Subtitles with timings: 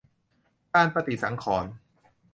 [0.75, 1.71] การปฏิสังขรณ์